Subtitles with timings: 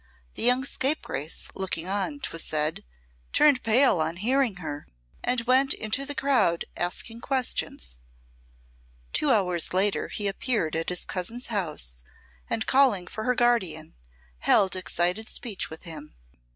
[0.33, 2.83] The young scapegrace looking on, 'twas said,
[3.33, 4.87] turned pale on hearing her
[5.23, 8.01] and went into the crowd, asking questions.
[9.13, 12.03] Two hours later he appeared at his cousin's house
[12.49, 13.93] and, calling for her guardian,
[14.39, 16.15] held excited speech with him.